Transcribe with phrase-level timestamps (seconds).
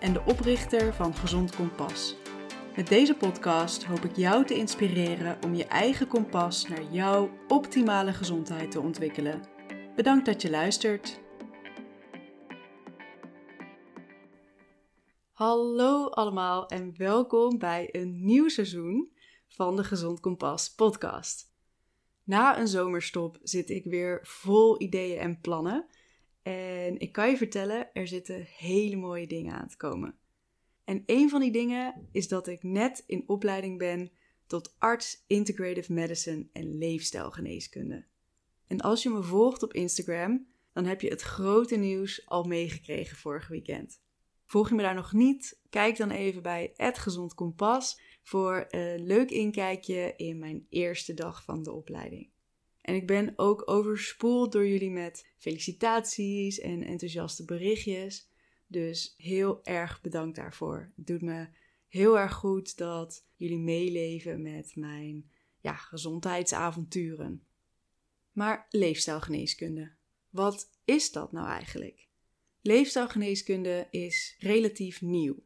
[0.00, 2.16] en de oprichter van Gezond Kompas.
[2.76, 8.12] Met deze podcast hoop ik jou te inspireren om je eigen kompas naar jouw optimale
[8.12, 9.42] gezondheid te ontwikkelen.
[9.96, 11.20] Bedankt dat je luistert.
[15.32, 19.12] Hallo allemaal en welkom bij een nieuw seizoen
[19.48, 21.54] van de Gezond Kompas podcast.
[22.24, 25.86] Na een zomerstop zit ik weer vol ideeën en plannen.
[26.46, 30.18] En ik kan je vertellen, er zitten hele mooie dingen aan te komen.
[30.84, 34.10] En een van die dingen is dat ik net in opleiding ben
[34.46, 38.04] tot arts integrative medicine en leefstijlgeneeskunde.
[38.66, 43.16] En als je me volgt op Instagram, dan heb je het grote nieuws al meegekregen
[43.16, 44.00] vorig weekend.
[44.44, 45.60] Volg je me daar nog niet?
[45.70, 51.44] Kijk dan even bij Het Gezond Kompas voor een leuk inkijkje in mijn eerste dag
[51.44, 52.34] van de opleiding.
[52.86, 58.28] En ik ben ook overspoeld door jullie met felicitaties en enthousiaste berichtjes.
[58.66, 60.92] Dus heel erg bedankt daarvoor.
[60.96, 61.46] Het doet me
[61.88, 67.42] heel erg goed dat jullie meeleven met mijn ja, gezondheidsavonturen.
[68.32, 69.92] Maar leefstijlgeneeskunde.
[70.30, 72.08] Wat is dat nou eigenlijk?
[72.60, 75.36] Leefstijlgeneeskunde is relatief nieuw.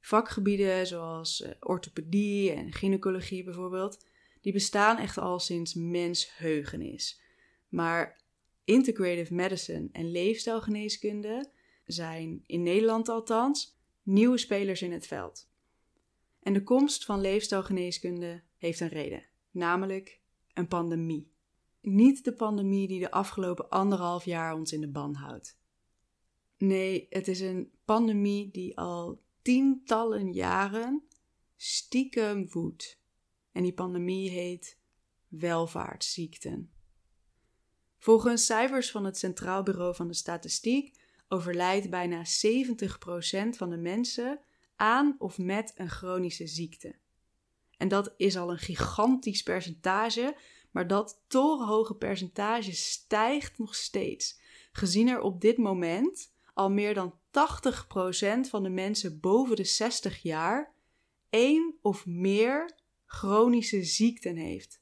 [0.00, 4.04] Vakgebieden zoals eh, orthopedie en gynaecologie bijvoorbeeld,
[4.40, 7.20] die bestaan echt al sinds mensheugenis.
[7.68, 8.22] Maar
[8.64, 11.50] integrative medicine en leefstijlgeneeskunde
[11.86, 15.48] zijn, in Nederland althans, nieuwe spelers in het veld.
[16.42, 20.20] En de komst van leefstijlgeneeskunde heeft een reden, namelijk
[20.54, 21.32] een pandemie.
[21.80, 25.58] Niet de pandemie die de afgelopen anderhalf jaar ons in de ban houdt.
[26.58, 31.02] Nee, het is een pandemie die al tientallen jaren
[31.56, 32.99] stiekem woedt.
[33.52, 34.78] En die pandemie heet
[35.28, 36.70] welvaartsziekten.
[37.98, 42.28] Volgens cijfers van het Centraal Bureau van de Statistiek overlijdt bijna 70%
[43.50, 44.40] van de mensen
[44.76, 46.94] aan of met een chronische ziekte.
[47.76, 50.36] En dat is al een gigantisch percentage,
[50.70, 54.40] maar dat torenhoge percentage stijgt nog steeds,
[54.72, 57.14] gezien er op dit moment al meer dan 80%
[58.48, 60.74] van de mensen boven de 60 jaar
[61.30, 62.78] één of meer
[63.10, 64.80] chronische ziekten heeft.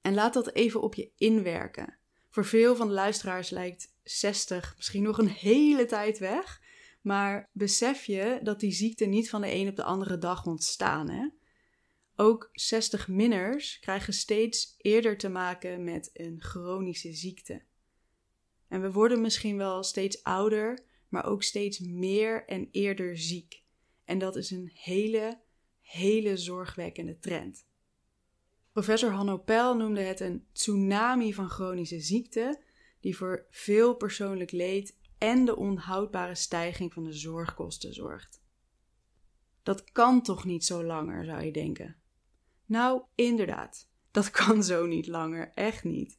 [0.00, 1.98] En laat dat even op je inwerken.
[2.28, 6.62] Voor veel van de luisteraars lijkt 60 misschien nog een hele tijd weg.
[7.00, 11.10] Maar besef je dat die ziekten niet van de een op de andere dag ontstaan.
[11.10, 11.28] Hè?
[12.16, 17.62] Ook 60-minners krijgen steeds eerder te maken met een chronische ziekte.
[18.68, 23.62] En we worden misschien wel steeds ouder, maar ook steeds meer en eerder ziek.
[24.04, 25.40] En dat is een hele,
[25.90, 27.66] hele zorgwekkende trend.
[28.72, 32.58] Professor Hanno Pel noemde het een tsunami van chronische ziekten,
[33.00, 38.42] die voor veel persoonlijk leed en de onhoudbare stijging van de zorgkosten zorgt.
[39.62, 41.96] Dat kan toch niet zo langer, zou je denken?
[42.66, 46.18] Nou, inderdaad, dat kan zo niet langer, echt niet.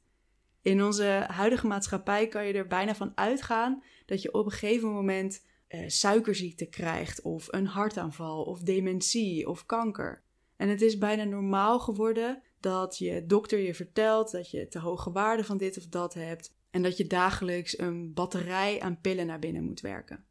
[0.62, 4.90] In onze huidige maatschappij kan je er bijna van uitgaan dat je op een gegeven
[4.90, 10.24] moment eh, suikerziekte krijgt, of een hartaanval, of dementie, of kanker.
[10.56, 15.12] En het is bijna normaal geworden dat je dokter je vertelt dat je te hoge
[15.12, 19.40] waarden van dit of dat hebt en dat je dagelijks een batterij aan pillen naar
[19.40, 20.26] binnen moet werken.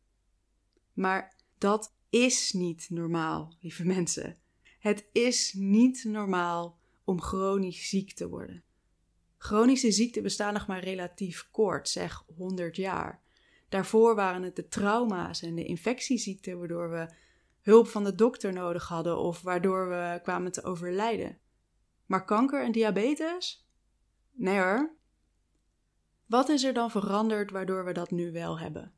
[0.92, 4.36] Maar dat is niet normaal, lieve mensen.
[4.78, 8.62] Het is niet normaal om chronisch ziek te worden.
[9.36, 13.22] Chronische ziekten bestaan nog maar relatief kort, zeg 100 jaar.
[13.70, 17.08] Daarvoor waren het de trauma's en de infectieziekten waardoor we
[17.60, 21.38] hulp van de dokter nodig hadden of waardoor we kwamen te overlijden.
[22.06, 23.68] Maar kanker en diabetes?
[24.32, 24.94] Nee hoor.
[26.26, 28.92] Wat is er dan veranderd waardoor we dat nu wel hebben?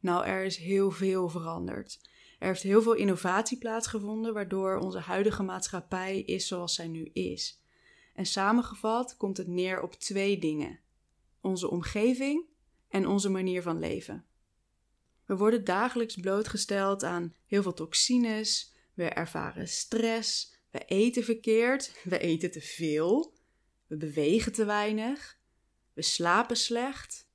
[0.00, 2.00] Nou, er is heel veel veranderd.
[2.38, 7.62] Er heeft heel veel innovatie plaatsgevonden, waardoor onze huidige maatschappij is zoals zij nu is.
[8.14, 10.80] En samengevat komt het neer op twee dingen:
[11.40, 12.50] onze omgeving
[12.92, 14.24] en onze manier van leven.
[15.24, 22.18] We worden dagelijks blootgesteld aan heel veel toxines, we ervaren stress, we eten verkeerd, we
[22.18, 23.34] eten te veel,
[23.86, 25.38] we bewegen te weinig,
[25.92, 27.30] we slapen slecht.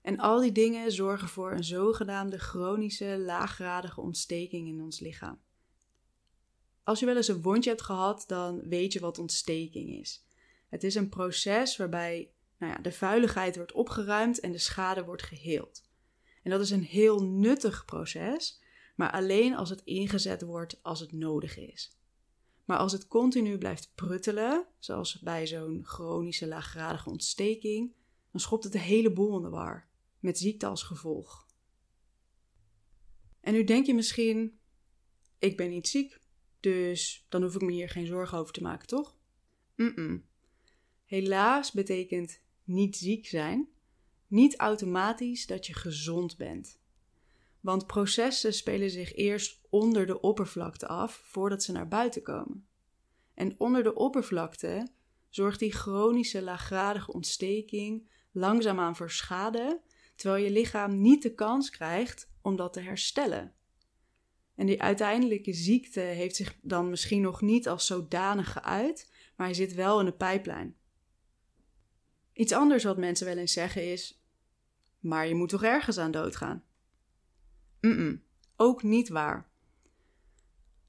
[0.00, 5.40] En al die dingen zorgen voor een zogenaamde chronische laaggradige ontsteking in ons lichaam.
[6.82, 10.26] Als je wel eens een wondje hebt gehad, dan weet je wat ontsteking is.
[10.68, 12.33] Het is een proces waarbij
[12.64, 15.82] nou ja, de vuiligheid wordt opgeruimd en de schade wordt geheeld.
[16.42, 18.62] En dat is een heel nuttig proces,
[18.96, 21.98] maar alleen als het ingezet wordt als het nodig is.
[22.64, 27.94] Maar als het continu blijft pruttelen, zoals bij zo'n chronische laaggradige ontsteking,
[28.30, 29.88] dan schopt het de hele boel in de war,
[30.18, 31.46] met ziekte als gevolg.
[33.40, 34.58] En nu denk je misschien:
[35.38, 36.20] ik ben niet ziek,
[36.60, 39.16] dus dan hoef ik me hier geen zorgen over te maken, toch?
[41.04, 43.68] Helaas betekent niet ziek zijn
[44.34, 46.78] niet automatisch dat je gezond bent.
[47.60, 52.66] Want processen spelen zich eerst onder de oppervlakte af voordat ze naar buiten komen.
[53.34, 54.88] En onder de oppervlakte
[55.28, 59.80] zorgt die chronische laaggradige ontsteking langzaamaan voor schade,
[60.16, 63.54] terwijl je lichaam niet de kans krijgt om dat te herstellen.
[64.54, 69.56] En die uiteindelijke ziekte heeft zich dan misschien nog niet als zodanig geuit, maar hij
[69.56, 70.76] zit wel in de pijplijn.
[72.34, 74.22] Iets anders wat mensen wel eens zeggen is:
[74.98, 76.64] Maar je moet toch ergens aan doodgaan?
[77.80, 78.22] Mm,
[78.56, 79.52] ook niet waar.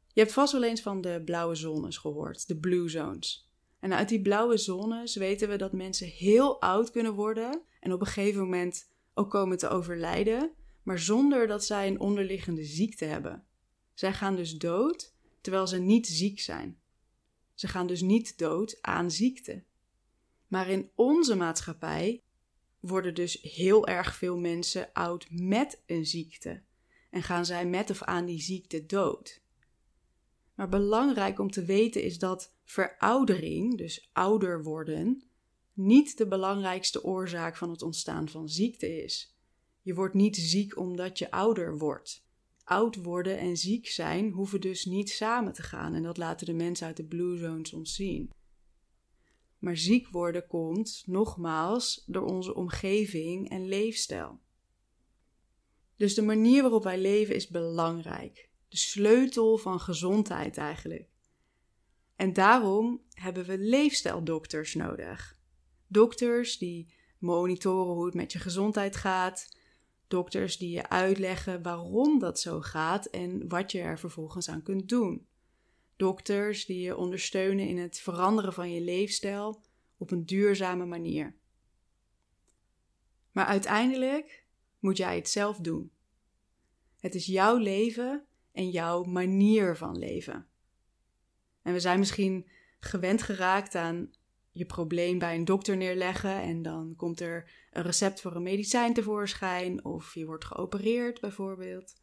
[0.07, 3.50] Je hebt vast wel eens van de blauwe zones gehoord, de blue zones.
[3.80, 8.00] En uit die blauwe zones weten we dat mensen heel oud kunnen worden en op
[8.00, 10.51] een gegeven moment ook komen te overlijden,
[10.83, 13.45] maar zonder dat zij een onderliggende ziekte hebben.
[13.94, 16.80] Zij gaan dus dood terwijl ze niet ziek zijn.
[17.53, 19.63] Ze gaan dus niet dood aan ziekte.
[20.47, 22.24] Maar in onze maatschappij
[22.80, 26.63] worden dus heel erg veel mensen oud met een ziekte
[27.09, 29.42] en gaan zij met of aan die ziekte dood.
[30.56, 35.24] Maar belangrijk om te weten is dat veroudering, dus ouder worden,
[35.74, 39.36] niet de belangrijkste oorzaak van het ontstaan van ziekte is.
[39.81, 42.25] Je wordt niet ziek omdat je ouder wordt.
[42.63, 46.53] Oud worden en ziek zijn hoeven dus niet samen te gaan en dat laten de
[46.53, 48.31] mensen uit de Blue Zones ons zien.
[49.65, 54.39] Maar ziek worden komt, nogmaals, door onze omgeving en leefstijl.
[55.95, 58.50] Dus de manier waarop wij leven is belangrijk.
[58.67, 61.09] De sleutel van gezondheid eigenlijk.
[62.15, 65.39] En daarom hebben we leefstijldokters nodig.
[65.88, 69.57] Dokters die monitoren hoe het met je gezondheid gaat.
[70.07, 74.89] Dokters die je uitleggen waarom dat zo gaat en wat je er vervolgens aan kunt
[74.89, 75.27] doen.
[75.95, 79.63] Dokters die je ondersteunen in het veranderen van je leefstijl
[79.97, 81.36] op een duurzame manier.
[83.31, 84.45] Maar uiteindelijk
[84.80, 85.92] moet jij het zelf doen.
[87.00, 90.47] Het is jouw leven en jouw manier van leven.
[91.62, 92.48] En we zijn misschien
[92.80, 94.12] gewend geraakt aan
[94.51, 98.94] je probleem bij een dokter neerleggen en dan komt er een recept voor een medicijn
[98.94, 101.95] tevoorschijn of je wordt geopereerd bijvoorbeeld.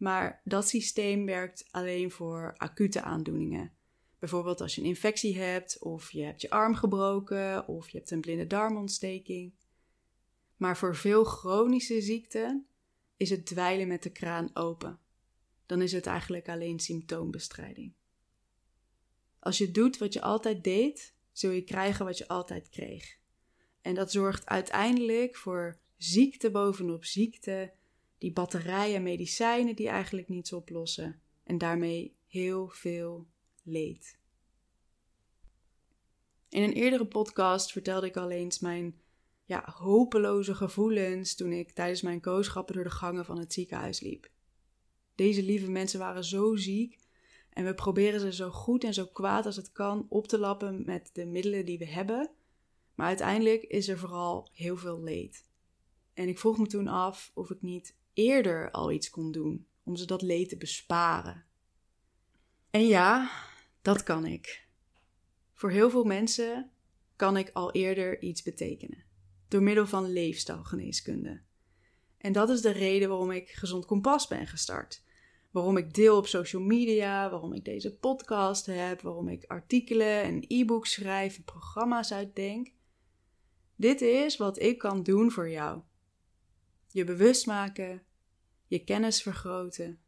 [0.00, 3.72] Maar dat systeem werkt alleen voor acute aandoeningen.
[4.18, 8.10] Bijvoorbeeld als je een infectie hebt, of je hebt je arm gebroken, of je hebt
[8.10, 9.52] een blinde darmontsteking.
[10.56, 12.66] Maar voor veel chronische ziekten
[13.16, 14.98] is het dweilen met de kraan open.
[15.66, 17.92] Dan is het eigenlijk alleen symptoombestrijding.
[19.38, 23.18] Als je doet wat je altijd deed, zul je krijgen wat je altijd kreeg.
[23.80, 27.72] En dat zorgt uiteindelijk voor ziekte bovenop ziekte,
[28.20, 33.26] die batterijen medicijnen die eigenlijk niets oplossen en daarmee heel veel
[33.62, 34.18] leed.
[36.48, 39.00] In een eerdere podcast vertelde ik al eens mijn
[39.44, 44.30] ja, hopeloze gevoelens toen ik tijdens mijn kooschappen door de gangen van het ziekenhuis liep.
[45.14, 46.98] Deze lieve mensen waren zo ziek
[47.50, 50.82] en we proberen ze zo goed en zo kwaad als het kan op te lappen
[50.84, 52.30] met de middelen die we hebben.
[52.94, 55.44] Maar uiteindelijk is er vooral heel veel leed.
[56.14, 59.96] En ik vroeg me toen af of ik niet eerder al iets kon doen om
[59.96, 61.44] ze dat leed te besparen.
[62.70, 63.30] En ja,
[63.82, 64.68] dat kan ik.
[65.54, 66.70] Voor heel veel mensen
[67.16, 69.04] kan ik al eerder iets betekenen.
[69.48, 71.42] Door middel van leefstijlgeneeskunde.
[72.18, 75.02] En dat is de reden waarom ik Gezond Kompas ben gestart.
[75.50, 80.44] Waarom ik deel op social media, waarom ik deze podcast heb, waarom ik artikelen en
[80.46, 82.72] e-books schrijf en programma's uitdenk.
[83.76, 85.80] Dit is wat ik kan doen voor jou.
[86.92, 88.02] Je bewust maken,
[88.66, 90.00] je kennis vergroten,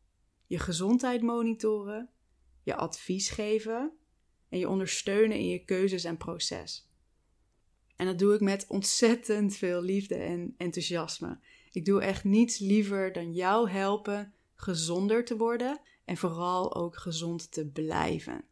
[0.47, 2.11] je gezondheid monitoren,
[2.63, 3.93] je advies geven
[4.49, 6.91] en je ondersteunen in je keuzes en proces.
[7.97, 11.39] En dat doe ik met ontzettend veel liefde en enthousiasme.
[11.71, 17.53] Ik doe echt niets liever dan jou helpen gezonder te worden en vooral ook gezond
[17.53, 18.45] te blijven.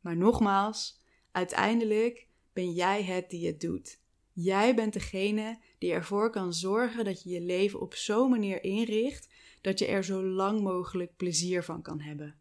[0.00, 1.00] Maar nogmaals,
[1.32, 4.00] uiteindelijk ben jij het die het doet.
[4.38, 9.28] Jij bent degene die ervoor kan zorgen dat je je leven op zo'n manier inricht
[9.60, 12.34] dat je er zo lang mogelijk plezier van kan hebben.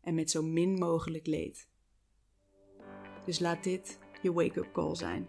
[0.00, 1.68] En met zo min mogelijk leed.
[3.24, 5.28] Dus laat dit je wake-up call zijn.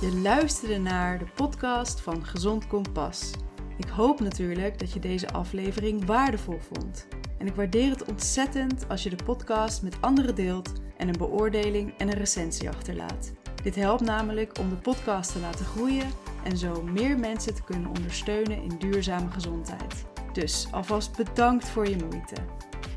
[0.00, 3.30] Je luisterde naar de podcast van Gezond Kompas.
[3.78, 7.08] Ik hoop natuurlijk dat je deze aflevering waardevol vond.
[7.38, 11.94] En ik waardeer het ontzettend als je de podcast met anderen deelt en een beoordeling
[11.98, 13.32] en een recensie achterlaat.
[13.62, 16.10] Dit helpt namelijk om de podcast te laten groeien
[16.44, 20.04] en zo meer mensen te kunnen ondersteunen in duurzame gezondheid.
[20.32, 22.36] Dus alvast bedankt voor je moeite.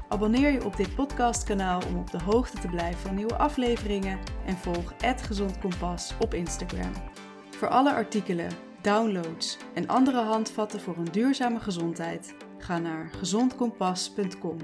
[0.08, 4.58] Abonneer je op dit podcastkanaal om op de hoogte te blijven van nieuwe afleveringen en
[4.58, 6.92] volg Gezond Kompas op Instagram.
[7.50, 14.58] Voor alle artikelen, downloads en andere handvatten voor een duurzame gezondheid, ga naar gezondkompas.com.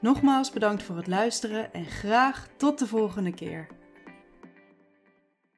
[0.00, 3.66] Nogmaals bedankt voor het luisteren en graag tot de volgende keer.